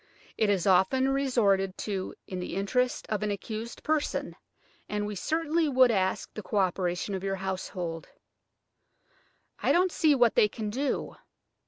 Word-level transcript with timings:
"It 0.35 0.49
is 0.49 0.65
often 0.65 1.09
resorted 1.09 1.77
to 1.85 2.15
in 2.25 2.39
the 2.39 2.55
interests 2.55 3.03
of 3.07 3.21
an 3.21 3.29
accused 3.29 3.83
person, 3.83 4.35
and 4.89 5.05
we 5.05 5.13
certainly 5.13 5.69
would 5.69 5.91
ask 5.91 6.33
the 6.33 6.41
co 6.41 6.57
operation 6.57 7.13
of 7.13 7.23
your 7.23 7.35
household." 7.35 8.09
"I 9.59 9.71
don't 9.71 9.91
see 9.91 10.15
what 10.15 10.33
they 10.33 10.47
can 10.47 10.71
do." 10.71 11.17